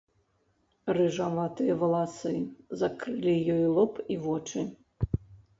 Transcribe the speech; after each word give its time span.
Рыжаватыя 0.97 1.73
валасы 1.83 2.31
закрылі 2.85 3.35
ёй 3.57 3.63
лоб 3.77 3.93
і 4.15 4.21
вочы. 4.25 4.69